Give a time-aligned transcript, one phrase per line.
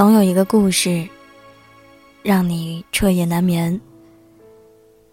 [0.00, 1.06] 总有一个故事，
[2.22, 3.78] 让你彻夜难眠；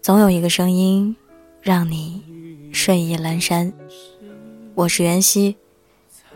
[0.00, 1.14] 总有一个声音，
[1.60, 2.22] 让你
[2.72, 3.70] 睡意阑珊。
[4.74, 5.58] 我是袁熙，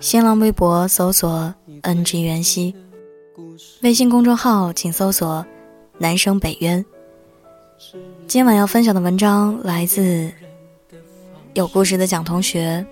[0.00, 2.76] 新浪微博搜索 “ng 袁熙”，
[3.80, 5.46] 微信公众号请搜索
[5.96, 6.84] “南生北渊”。
[8.28, 10.30] 今晚要分享的文章来自
[11.54, 12.84] 有故事的蒋同学。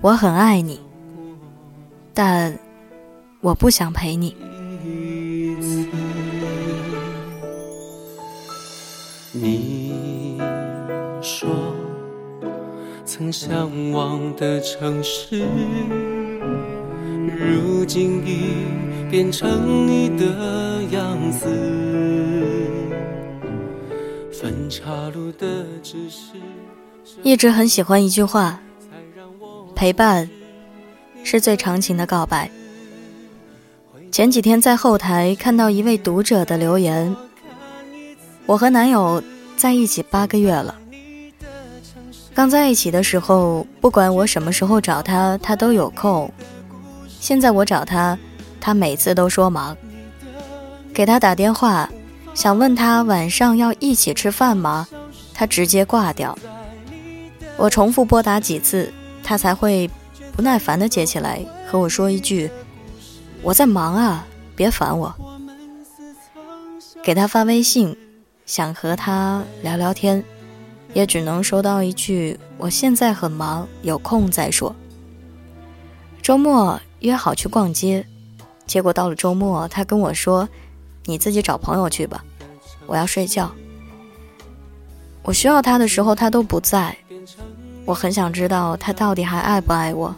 [0.00, 0.80] 我很爱你，
[2.14, 2.58] 但。
[3.40, 4.36] 我不想陪你。
[9.32, 10.38] 你
[11.22, 11.48] 说
[13.06, 15.42] 曾向往的城市，
[17.38, 18.66] 如今已
[19.10, 21.46] 变成你的样子。
[24.30, 26.32] 分岔路的只是
[27.22, 28.60] 一直很喜欢一句话：
[29.74, 30.28] 陪伴
[31.24, 32.50] 是最长情的告白。
[34.12, 37.14] 前几天在后台看到一位读者的留言
[38.44, 39.22] ：“我和男友
[39.56, 40.74] 在一起八个月了。
[42.34, 46.30] 刚在一起的时候，不管我什么时候找他，他都有空。
[47.20, 48.18] 现在我找他，
[48.60, 49.76] 他每次都说忙。
[50.92, 51.88] 给他打电话，
[52.34, 54.88] 想问他晚上要一起吃饭吗？
[55.32, 56.36] 他直接挂掉。
[57.56, 59.88] 我重复拨打几次，他才会
[60.34, 62.50] 不耐烦地接起来和我说一句。”
[63.42, 65.14] 我在忙啊，别烦我。
[67.02, 67.96] 给他发微信，
[68.44, 70.22] 想和他聊聊天，
[70.92, 74.74] 也只能收到一句“我现在很忙，有空再说”。
[76.20, 78.06] 周末约好去逛街，
[78.66, 80.46] 结果到了周末，他跟我说
[81.06, 82.22] ：“你自己找朋友去吧，
[82.86, 83.50] 我要睡觉。”
[85.24, 86.94] 我需要他的时候，他都不在。
[87.86, 90.14] 我很想知道他到底还爱不爱我。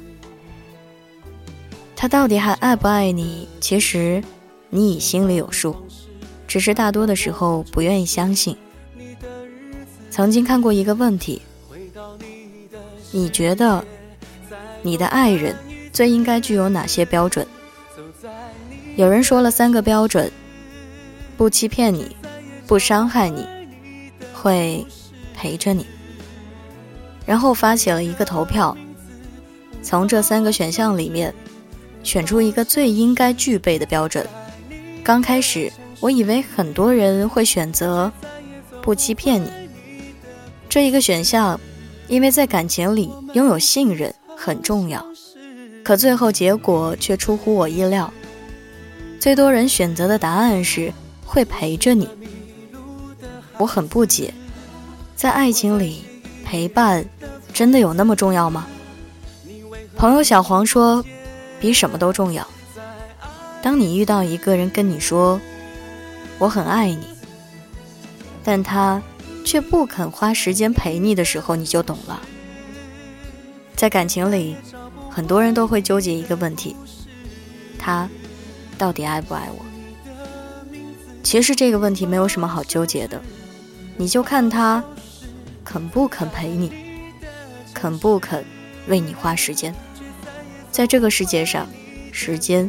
[2.02, 3.46] 他到底还爱不爱你？
[3.60, 4.20] 其实，
[4.70, 5.76] 你已心里有数，
[6.48, 8.56] 只是大多的时候不愿意相信。
[10.10, 11.40] 曾经看过一个问题：
[13.12, 13.84] 你觉得
[14.82, 15.54] 你的爱人
[15.92, 17.46] 最应该具有哪些标准？
[18.96, 20.28] 有人说了三个标准：
[21.36, 22.16] 不欺骗你，
[22.66, 23.46] 不伤害你，
[24.34, 24.84] 会
[25.36, 25.86] 陪着你。
[27.24, 28.76] 然后发起了一个投票，
[29.84, 31.32] 从这三个选项里面。
[32.02, 34.26] 选出一个最应该具备的标准。
[35.04, 38.12] 刚开始，我以为很多人会选择
[38.80, 39.50] 不欺骗你
[40.68, 41.58] 这一个选项，
[42.08, 45.04] 因为在感情里拥有信任很重要。
[45.84, 48.12] 可最后结果却出乎我意料，
[49.18, 50.92] 最多人选择的答案是
[51.24, 52.08] 会陪着你。
[53.58, 54.32] 我很不解，
[55.16, 56.04] 在爱情里，
[56.44, 57.04] 陪伴
[57.52, 58.66] 真的有那么重要吗？
[59.96, 61.04] 朋友小黄说。
[61.62, 62.44] 比什么都重要。
[63.62, 65.40] 当你遇到一个人跟你说
[66.38, 67.06] “我很爱你”，
[68.42, 69.00] 但他
[69.44, 72.20] 却不肯花时间陪你的时候，你就懂了。
[73.76, 74.56] 在感情里，
[75.08, 76.74] 很多人都会纠结一个问题：
[77.78, 78.08] 他
[78.76, 79.64] 到底爱不爱我？
[81.22, 83.22] 其实这个问题没有什么好纠结的，
[83.96, 84.82] 你就看他
[85.64, 86.72] 肯不肯陪你，
[87.72, 88.44] 肯不肯
[88.88, 89.72] 为你花时间。
[90.72, 91.68] 在这个世界上，
[92.10, 92.68] 时间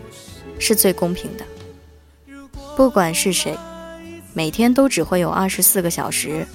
[0.59, 1.45] 是最公平的。
[2.75, 3.57] 不管是谁，
[4.33, 6.45] 每天都只会有二十四个小时。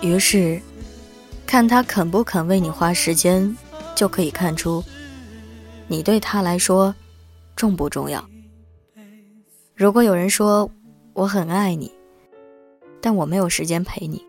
[0.00, 0.60] 于是，
[1.46, 3.56] 看他肯不肯为你花时间，
[3.94, 4.82] 就可以看出
[5.86, 6.94] 你对他来说
[7.54, 8.24] 重不重要。
[9.74, 10.70] 如果有人说
[11.12, 11.92] 我很爱你，
[13.00, 14.24] 但我没有时间陪你，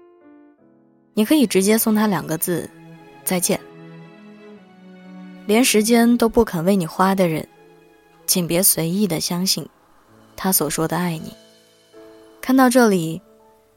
[1.13, 2.69] 你可以直接送他两个字：
[3.23, 3.59] 再见。
[5.45, 7.47] 连时间都不肯为你花的人，
[8.25, 9.67] 请别随意的相信
[10.35, 11.33] 他所说的爱你。
[12.39, 13.21] 看到这里，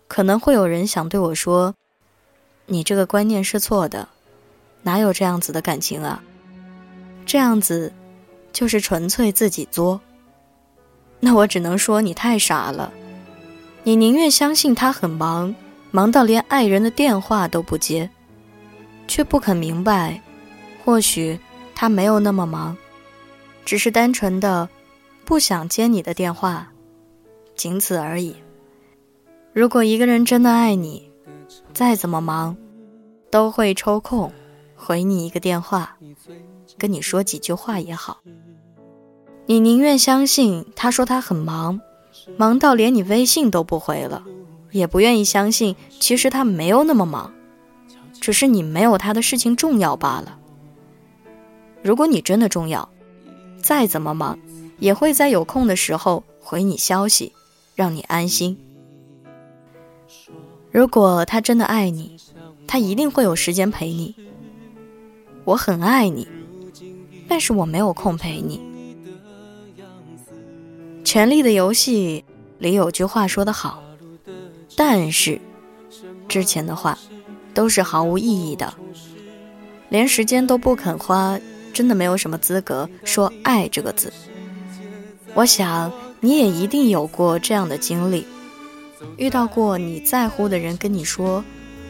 [0.07, 1.75] 可能会有人想对我说
[2.67, 4.09] ：“你这个观念是错的，
[4.83, 6.23] 哪有这样子的感情啊？
[7.25, 7.93] 这样子
[8.53, 10.01] 就是纯粹自己作。”
[11.19, 12.93] 那我只能说你太傻了。
[13.83, 15.55] 你宁愿相信他很忙，
[15.91, 18.09] 忙到连爱人的电话都不接，
[19.09, 20.21] 却不肯明白，
[20.85, 21.37] 或许。
[21.77, 22.75] 他没有那么忙，
[23.67, 24.69] 只是单纯的
[25.27, 26.73] 不想接你的电话，
[27.55, 28.35] 仅此而已。
[29.53, 31.11] 如果一个人真的爱你，
[31.75, 32.57] 再怎么忙，
[33.31, 34.33] 都会抽空
[34.75, 35.99] 回你一个电话，
[36.79, 38.23] 跟你说几句话也好。
[39.45, 41.79] 你宁愿相信他说他很忙，
[42.39, 44.25] 忙到连你微信都不回了，
[44.71, 47.33] 也不愿意相信其实他没有那么忙，
[48.19, 50.39] 只是你没有他的事情重要罢了。
[51.87, 52.89] 如果你真的重要，
[53.63, 54.37] 再怎么忙，
[54.81, 57.33] 也会在有空的时候回你消息，
[57.77, 58.59] 让你安心。
[60.73, 62.17] 如果他真的爱你，
[62.67, 64.17] 他一定会有时间陪你。
[65.45, 66.27] 我很爱你，
[67.29, 68.61] 但是我没有空陪你。
[71.05, 72.25] 《权力的游戏》
[72.61, 73.81] 里有句话说得好，
[74.75, 75.41] 但是
[76.27, 76.99] 之前的话
[77.55, 78.75] 都是毫无意义的，
[79.89, 81.39] 连时间都不肯花，
[81.77, 84.11] 真的没有什么资格说爱这个字。
[85.35, 88.27] 我想你也一定有过这样的经历，
[89.19, 91.45] 遇到过你在乎的人跟你说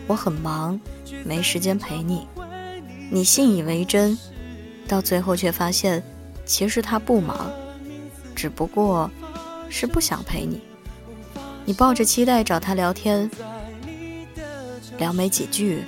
[0.08, 0.80] 我很忙，
[1.24, 2.26] 没时间陪你。
[3.12, 4.18] 你信以为真，
[4.88, 6.02] 到最后却发现，
[6.44, 7.48] 其实他不忙，
[8.34, 9.08] 只不过
[9.70, 10.60] 是不想陪你。
[11.64, 13.30] 你抱着期待找他聊天，
[14.98, 15.84] 聊没几句，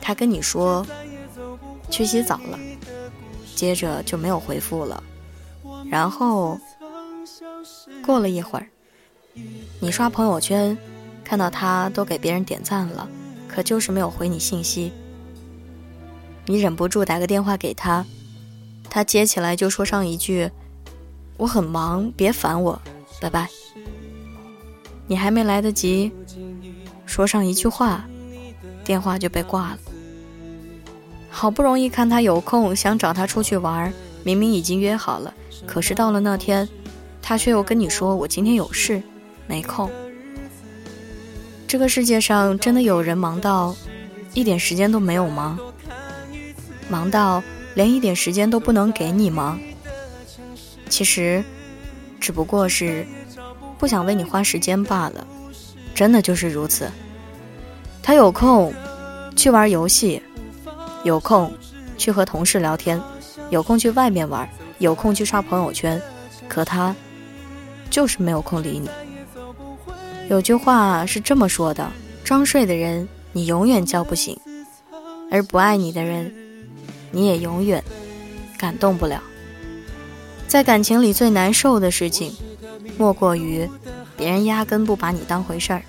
[0.00, 0.86] 他跟你说
[1.90, 2.58] 去洗澡了，
[3.56, 5.02] 接着就没有回复了。
[5.90, 6.60] 然后
[8.04, 8.68] 过了一会儿，
[9.80, 10.78] 你刷朋友圈，
[11.24, 13.08] 看到他都给别人点赞了，
[13.48, 14.92] 可就是没有回你信息。
[16.44, 18.04] 你忍不住打个电话给他，
[18.88, 20.48] 他接起来就说上一句
[21.36, 22.80] ：“我很忙，别烦我，
[23.20, 23.48] 拜拜。”
[25.08, 26.12] 你还没来得及
[27.04, 28.04] 说上一句话，
[28.84, 29.78] 电话就被挂了。
[31.36, 33.92] 好不容易看他有空，想找他出去玩，
[34.24, 35.34] 明明已经约好了，
[35.66, 36.66] 可是到了那天，
[37.20, 39.02] 他却又跟你说：“我今天有事，
[39.46, 39.90] 没空。”
[41.68, 43.76] 这个世界上真的有人忙到
[44.32, 45.60] 一点时间都没有吗？
[46.88, 47.42] 忙到
[47.74, 49.60] 连一点时间都不能给你吗？
[50.88, 51.44] 其实，
[52.18, 53.06] 只不过是
[53.76, 55.26] 不想为你花时间罢了，
[55.94, 56.90] 真的就是如此。
[58.02, 58.72] 他有空
[59.36, 60.22] 去玩游戏，
[61.06, 61.52] 有空
[61.96, 63.00] 去和同事聊天，
[63.48, 64.48] 有空去外面玩，
[64.78, 66.02] 有空去刷朋友圈，
[66.48, 66.92] 可他
[67.88, 68.90] 就是没有空理你。
[70.28, 71.88] 有句话是这么说的：
[72.24, 74.36] 装睡的人你永远叫不醒，
[75.30, 76.34] 而不爱你的人。
[77.12, 77.82] 你也永远
[78.58, 79.22] 感动不了。
[80.48, 82.34] 在感情里最难受的事情，
[82.98, 83.66] 莫过于
[84.16, 85.82] 别人压根不把你当回事儿，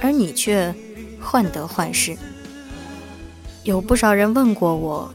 [0.00, 0.74] 而你却
[1.20, 2.16] 患得患失。
[3.64, 5.10] 有不少人问过我，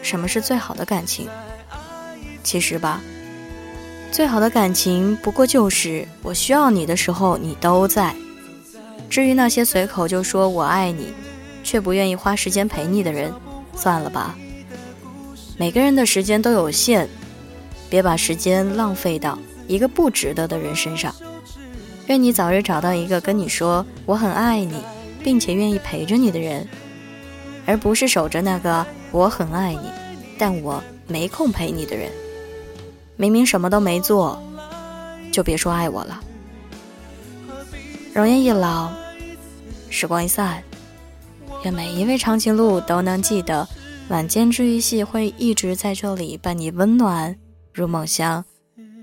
[0.00, 1.28] 什么是最好的感情？
[2.42, 3.02] 其实吧，
[4.10, 8.14] 最好的感情不过就是我需要你的时候你都在。
[9.10, 11.12] 至于那些随口就说我爱你，
[11.62, 13.30] 却不愿意花时间陪你的人，
[13.76, 14.34] 算了吧。
[15.58, 17.06] 每个人的时间都有限，
[17.90, 19.38] 别把时间浪费到
[19.68, 21.14] 一个不值得的人身上。
[22.06, 24.82] 愿你早日找到一个跟你说我很爱你，
[25.22, 26.66] 并且愿意陪着你的人，
[27.66, 29.90] 而不是守着那个我很爱你，
[30.38, 32.10] 但我没空陪你的人。
[33.16, 34.42] 明明什么都没做，
[35.30, 36.20] 就别说爱我了。
[38.12, 38.90] 容颜一老，
[39.90, 40.62] 时光一散，
[41.64, 43.66] 愿每一位长颈鹿都能记得。
[44.08, 47.34] 晚间治愈系会一直在这里伴你温暖
[47.72, 48.44] 入梦乡，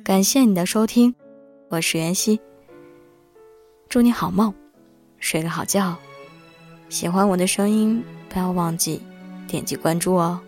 [0.04, 1.16] 感谢你的收听，
[1.70, 2.40] 我是袁熙，
[3.88, 4.54] 祝你好梦，
[5.18, 5.96] 睡个好觉。
[6.90, 9.02] 喜欢我的声音，不要忘记
[9.48, 10.40] 点击关注哦。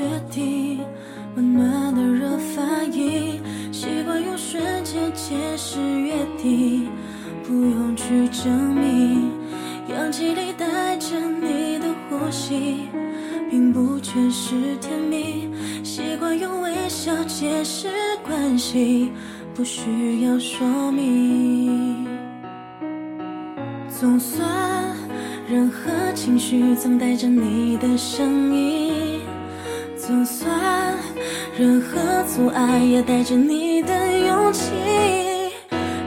[0.00, 0.78] 决定
[1.36, 3.40] 温暖的热反应，
[3.72, 6.88] 习惯用瞬间解释约定，
[7.44, 9.30] 不用去证明。
[9.88, 12.88] 氧气里带着你的呼吸，
[13.48, 15.48] 并不全是甜蜜。
[15.84, 17.88] 习惯用微笑解释
[18.24, 19.12] 关系，
[19.54, 22.06] 不需要说明。
[23.88, 24.48] 总算，
[25.48, 28.99] 任何情绪总带着你的声音。
[30.10, 30.50] 就算，
[31.56, 34.72] 任何阻碍也带着你的勇气，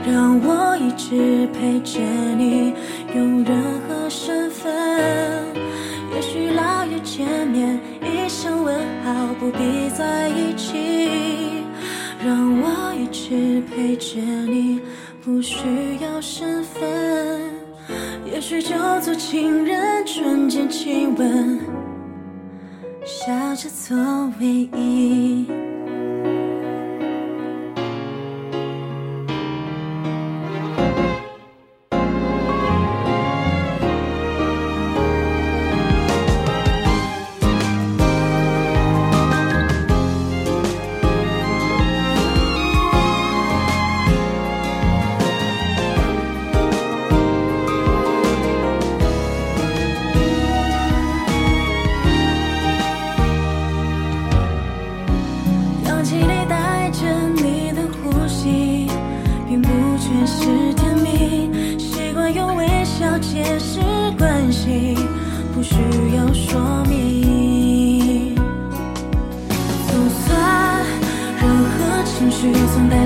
[0.06, 2.00] 让我一直陪着
[2.36, 2.74] 你，
[3.14, 4.70] 用任何身份。
[6.14, 11.64] 也许老友见面一声问好，不必在一起。
[12.22, 14.82] 让我一直陪着你，
[15.24, 15.56] 不需
[16.02, 17.40] 要身份。
[18.30, 21.58] 也许就做情人，瞬间亲吻。
[23.64, 25.63] 笑着做唯一。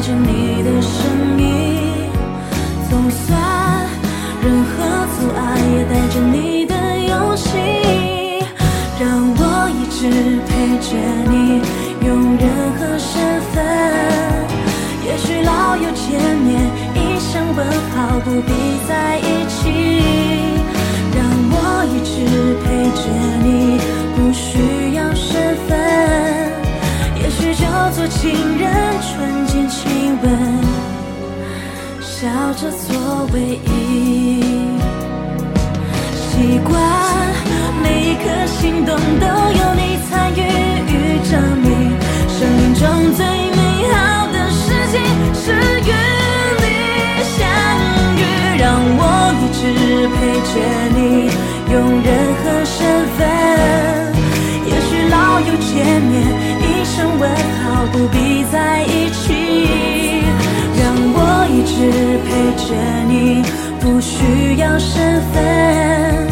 [0.08, 1.44] 着你的声音，
[2.88, 3.38] 总算
[4.42, 4.72] 任何
[5.12, 5.40] 阻碍
[5.74, 6.72] 也带着你的
[7.10, 7.44] 勇气，
[8.98, 9.04] 让
[9.36, 10.08] 我一直
[10.48, 10.96] 陪着
[11.28, 11.60] 你，
[12.06, 12.48] 用任
[12.78, 13.60] 何身份。
[15.04, 16.56] 也许老友见面，
[16.94, 17.60] 一声问
[17.92, 18.50] 好，不必
[18.88, 19.68] 在一起，
[21.12, 21.20] 让
[21.52, 22.16] 我一直
[22.64, 23.02] 陪着
[23.44, 23.46] 你，
[24.16, 25.76] 不需要身份。
[27.20, 28.72] 也许就做情人，
[30.22, 30.26] 吻，
[32.00, 33.68] 笑着做唯一。
[36.16, 36.72] 习惯
[37.82, 40.40] 每一颗心动都有你参与
[40.86, 40.92] 与
[41.28, 41.32] 证
[41.62, 41.66] 明，
[42.28, 42.82] 生命中
[43.14, 43.60] 最美
[43.92, 43.96] 好
[44.32, 44.94] 的事情
[45.34, 45.92] 是与
[46.62, 46.66] 你
[47.36, 47.36] 相
[48.16, 48.20] 遇，
[48.58, 48.64] 让
[48.98, 49.00] 我
[49.40, 49.60] 一直
[50.14, 50.52] 陪着
[50.94, 50.98] 你，
[51.72, 52.06] 用任
[52.38, 52.76] 何身
[53.16, 53.18] 份。
[54.66, 56.14] 也许老友见面。
[56.60, 57.22] 一声问
[57.62, 59.97] 好，不必在一起。
[61.58, 61.74] 一直
[62.24, 62.72] 陪着
[63.08, 63.42] 你，
[63.80, 66.28] 不需要身份。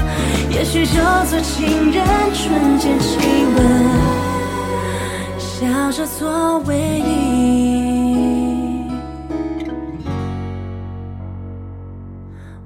[0.50, 3.18] 也许就做情人，纯洁亲
[3.56, 3.58] 吻，
[5.36, 7.10] 笑着做唯一。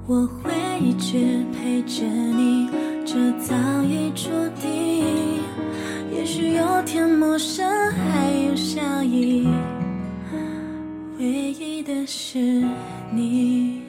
[0.05, 0.51] 我会
[0.81, 2.69] 一直陪着你，
[3.03, 4.29] 这早已注
[4.61, 5.41] 定。
[6.15, 9.47] 也许有天陌生，还有笑意，
[11.21, 12.39] 唯一的是
[13.11, 13.80] 你。